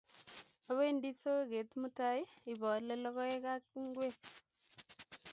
[0.69, 4.15] Awendi soget mutai ipaale logoek ak ingwek